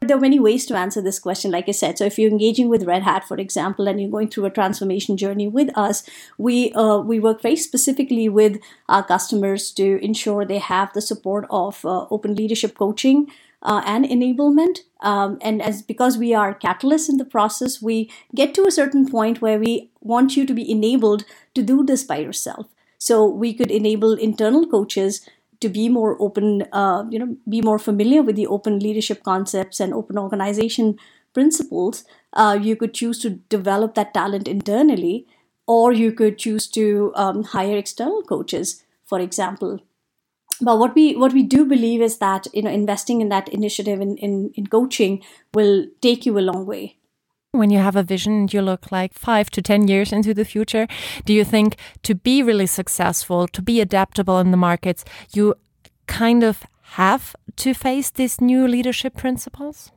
There 0.00 0.16
are 0.16 0.20
many 0.20 0.38
ways 0.38 0.66
to 0.66 0.76
answer 0.76 1.00
this 1.00 1.18
question, 1.18 1.50
like 1.50 1.68
I 1.68 1.72
said. 1.72 1.98
So, 1.98 2.04
if 2.04 2.18
you're 2.18 2.30
engaging 2.30 2.68
with 2.68 2.84
Red 2.84 3.02
Hat, 3.02 3.26
for 3.26 3.38
example, 3.38 3.88
and 3.88 4.00
you're 4.00 4.10
going 4.10 4.28
through 4.28 4.44
a 4.44 4.50
transformation 4.50 5.16
journey 5.16 5.48
with 5.48 5.76
us, 5.76 6.02
we 6.36 6.72
uh, 6.72 6.98
we 6.98 7.18
work 7.18 7.40
very 7.40 7.56
specifically 7.56 8.28
with 8.28 8.60
our 8.88 9.02
customers 9.02 9.70
to 9.72 9.98
ensure 10.04 10.44
they 10.44 10.58
have 10.58 10.92
the 10.92 11.00
support 11.00 11.46
of 11.50 11.84
uh, 11.84 12.06
open 12.10 12.34
leadership 12.34 12.76
coaching 12.76 13.28
uh, 13.62 13.82
and 13.84 14.04
enablement. 14.04 14.80
Um, 15.00 15.38
and 15.40 15.62
as 15.62 15.82
because 15.82 16.18
we 16.18 16.34
are 16.34 16.54
catalysts 16.54 17.08
in 17.08 17.16
the 17.16 17.24
process, 17.24 17.82
we 17.82 18.10
get 18.34 18.54
to 18.54 18.66
a 18.66 18.70
certain 18.70 19.08
point 19.08 19.40
where 19.40 19.58
we 19.58 19.90
want 20.00 20.36
you 20.36 20.46
to 20.46 20.54
be 20.54 20.70
enabled 20.70 21.24
to 21.54 21.62
do 21.62 21.84
this 21.84 22.04
by 22.04 22.18
yourself. 22.18 22.66
So 22.98 23.26
we 23.26 23.52
could 23.52 23.70
enable 23.70 24.14
internal 24.14 24.66
coaches 24.66 25.28
to 25.60 25.68
be 25.68 25.88
more 25.88 26.16
open, 26.20 26.62
uh, 26.72 27.04
you 27.10 27.18
know, 27.18 27.36
be 27.48 27.60
more 27.62 27.78
familiar 27.78 28.22
with 28.22 28.36
the 28.36 28.46
open 28.46 28.78
leadership 28.78 29.22
concepts 29.22 29.80
and 29.80 29.94
open 29.94 30.18
organization 30.18 30.98
principles, 31.34 32.04
uh, 32.32 32.58
you 32.60 32.76
could 32.76 32.94
choose 32.94 33.18
to 33.20 33.30
develop 33.56 33.94
that 33.94 34.14
talent 34.14 34.48
internally. 34.48 35.26
or 35.74 35.92
you 35.98 36.10
could 36.18 36.34
choose 36.42 36.66
to 36.74 36.82
um, 37.22 37.38
hire 37.52 37.76
external 37.76 38.22
coaches, 38.32 38.84
for 39.04 39.18
example. 39.22 39.80
But 40.60 40.78
what 40.78 40.94
we 40.94 41.14
what 41.16 41.32
we 41.32 41.42
do 41.42 41.64
believe 41.64 42.00
is 42.02 42.18
that 42.18 42.46
you 42.54 42.62
know 42.62 42.70
investing 42.70 43.20
in 43.20 43.28
that 43.30 43.48
initiative 43.50 44.00
in, 44.00 44.16
in, 44.18 44.50
in 44.54 44.66
coaching 44.66 45.22
will 45.54 45.86
take 46.00 46.26
you 46.26 46.38
a 46.38 46.46
long 46.50 46.66
way. 46.66 46.95
When 47.56 47.70
you 47.70 47.78
have 47.78 47.96
a 47.96 48.02
vision, 48.02 48.48
you 48.52 48.62
look 48.62 48.92
like 48.92 49.14
five 49.14 49.50
to 49.50 49.62
10 49.62 49.88
years 49.88 50.12
into 50.12 50.34
the 50.34 50.44
future. 50.44 50.86
Do 51.24 51.32
you 51.32 51.44
think 51.44 51.76
to 52.02 52.14
be 52.14 52.42
really 52.42 52.66
successful, 52.66 53.48
to 53.48 53.62
be 53.62 53.80
adaptable 53.80 54.38
in 54.38 54.50
the 54.50 54.56
markets, 54.56 55.04
you 55.32 55.54
kind 56.06 56.44
of 56.44 56.64
have 57.00 57.34
to 57.56 57.74
face 57.74 58.10
these 58.10 58.40
new 58.40 58.68
leadership 58.68 59.16
principles? 59.16 59.90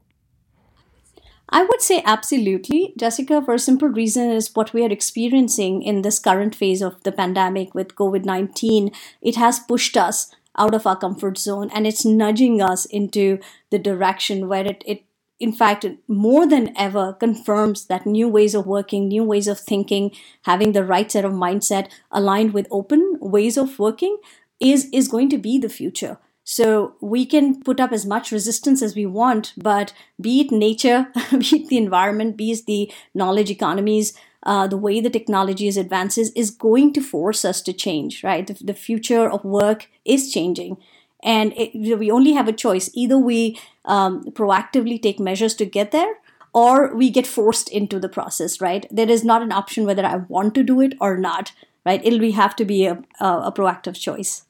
I 1.51 1.63
would 1.63 1.81
say 1.81 2.03
absolutely, 2.05 2.93
Jessica, 2.97 3.41
for 3.41 3.55
a 3.55 3.59
simple 3.59 3.87
reason 3.87 4.29
is 4.29 4.51
what 4.53 4.71
we 4.71 4.83
are 4.83 4.91
experiencing 4.91 5.81
in 5.81 6.03
this 6.03 6.19
current 6.19 6.53
phase 6.53 6.81
of 6.81 7.01
the 7.03 7.11
pandemic 7.11 7.73
with 7.73 7.95
COVID 7.95 8.23
19. 8.23 8.91
It 9.21 9.35
has 9.35 9.59
pushed 9.59 9.97
us 9.97 10.31
out 10.57 10.75
of 10.75 10.85
our 10.85 10.95
comfort 10.95 11.37
zone 11.37 11.69
and 11.73 11.87
it's 11.87 12.05
nudging 12.05 12.61
us 12.61 12.85
into 12.85 13.39
the 13.71 13.79
direction 13.79 14.47
where 14.47 14.65
it, 14.65 14.83
it 14.85 15.03
in 15.39 15.53
fact, 15.53 15.85
more 16.07 16.45
than 16.47 16.75
ever 16.77 17.13
confirms 17.13 17.85
that 17.85 18.05
new 18.05 18.27
ways 18.27 18.53
of 18.53 18.65
working, 18.65 19.07
new 19.07 19.23
ways 19.23 19.47
of 19.47 19.59
thinking, 19.59 20.11
having 20.43 20.73
the 20.73 20.83
right 20.83 21.09
set 21.11 21.23
of 21.25 21.31
mindset 21.31 21.89
aligned 22.11 22.53
with 22.53 22.67
open 22.71 23.17
ways 23.21 23.57
of 23.57 23.79
working 23.79 24.17
is, 24.59 24.89
is 24.91 25.07
going 25.07 25.29
to 25.29 25.37
be 25.37 25.57
the 25.57 25.69
future. 25.69 26.17
So 26.43 26.95
we 26.99 27.25
can 27.25 27.61
put 27.61 27.79
up 27.79 27.91
as 27.91 28.05
much 28.05 28.31
resistance 28.31 28.81
as 28.81 28.95
we 28.95 29.05
want, 29.05 29.53
but 29.55 29.93
be 30.19 30.41
it 30.41 30.51
nature, 30.51 31.07
be 31.31 31.55
it 31.55 31.67
the 31.69 31.77
environment, 31.77 32.37
be 32.37 32.51
it 32.51 32.65
the 32.65 32.91
knowledge 33.13 33.51
economies, 33.51 34.13
uh, 34.43 34.67
the 34.67 34.77
way 34.77 34.99
the 34.99 35.09
technology 35.09 35.67
is 35.67 35.77
advances 35.77 36.31
is 36.31 36.49
going 36.49 36.93
to 36.93 37.01
force 37.01 37.45
us 37.45 37.61
to 37.61 37.73
change, 37.73 38.23
right? 38.23 38.47
The, 38.47 38.53
the 38.63 38.73
future 38.73 39.29
of 39.29 39.43
work 39.45 39.89
is 40.05 40.31
changing. 40.33 40.77
And 41.23 41.53
it, 41.57 41.71
we 41.75 42.09
only 42.11 42.33
have 42.33 42.47
a 42.47 42.53
choice. 42.53 42.89
Either 42.93 43.17
we 43.17 43.59
um, 43.85 44.23
proactively 44.31 45.01
take 45.01 45.19
measures 45.19 45.53
to 45.55 45.65
get 45.65 45.91
there, 45.91 46.15
or 46.53 46.95
we 46.95 47.09
get 47.09 47.27
forced 47.27 47.69
into 47.69 47.99
the 47.99 48.09
process, 48.09 48.59
right? 48.61 48.85
There 48.89 49.09
is 49.09 49.23
not 49.23 49.41
an 49.41 49.51
option 49.51 49.85
whether 49.85 50.05
I 50.05 50.17
want 50.17 50.55
to 50.55 50.63
do 50.63 50.81
it 50.81 50.93
or 50.99 51.17
not, 51.17 51.51
right? 51.85 52.01
It'll 52.03 52.31
have 52.31 52.55
to 52.55 52.65
be 52.65 52.85
a, 52.85 53.03
a, 53.19 53.25
a 53.25 53.51
proactive 53.51 53.99
choice. 53.99 54.45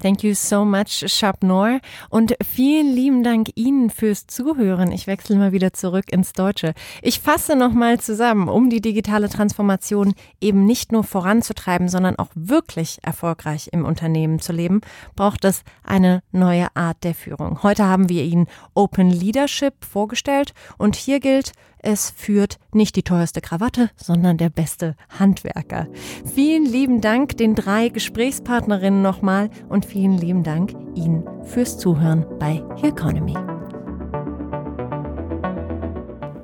Thank 0.00 0.22
you 0.22 0.34
so 0.34 0.64
much, 0.64 1.04
Shabnor. 1.06 1.80
Und 2.08 2.34
vielen 2.48 2.94
lieben 2.94 3.24
Dank 3.24 3.48
Ihnen 3.56 3.90
fürs 3.90 4.26
Zuhören. 4.26 4.92
Ich 4.92 5.06
wechsle 5.06 5.36
mal 5.36 5.52
wieder 5.52 5.72
zurück 5.72 6.12
ins 6.12 6.32
Deutsche. 6.32 6.74
Ich 7.02 7.20
fasse 7.20 7.56
nochmal 7.56 7.98
zusammen, 7.98 8.48
um 8.48 8.70
die 8.70 8.80
digitale 8.80 9.28
Transformation 9.28 10.14
eben 10.40 10.64
nicht 10.64 10.92
nur 10.92 11.04
voranzutreiben, 11.04 11.88
sondern 11.88 12.18
auch 12.18 12.30
wirklich 12.34 12.98
erfolgreich 13.02 13.68
im 13.72 13.84
Unternehmen 13.84 14.38
zu 14.38 14.52
leben, 14.52 14.80
braucht 15.16 15.44
es 15.44 15.62
eine 15.82 16.22
neue 16.30 16.68
Art 16.76 17.02
der 17.02 17.14
Führung. 17.14 17.62
Heute 17.62 17.84
haben 17.84 18.08
wir 18.08 18.22
Ihnen 18.22 18.46
Open 18.74 19.10
Leadership 19.10 19.84
vorgestellt 19.84 20.52
und 20.78 20.96
hier 20.96 21.20
gilt, 21.20 21.52
es 21.80 22.10
führt 22.10 22.58
nicht 22.72 22.96
die 22.96 23.02
teuerste 23.02 23.40
Krawatte, 23.40 23.90
sondern 23.96 24.36
der 24.36 24.50
beste 24.50 24.94
Handwerker. 25.18 25.86
Vielen 26.24 26.64
lieben 26.64 27.00
Dank 27.00 27.36
den 27.36 27.54
drei 27.54 27.88
Gesprächspartnerinnen 27.88 29.02
nochmal 29.02 29.50
und 29.68 29.84
vielen 29.84 30.18
lieben 30.18 30.42
Dank 30.42 30.74
Ihnen 30.94 31.24
fürs 31.44 31.78
Zuhören 31.78 32.26
bei 32.38 32.62
Here 32.76 32.88
Economy. 32.88 33.34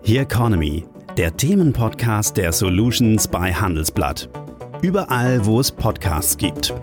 Here 0.03 0.23
Economy, 0.23 0.85
der 1.17 1.37
Themenpodcast 1.37 2.37
der 2.37 2.53
Solutions 2.53 3.27
bei 3.27 3.53
Handelsblatt. 3.53 4.29
Überall, 4.83 5.47
wo 5.47 5.61
es 5.61 5.73
Podcasts 5.73 6.37
gibt. 6.37 6.75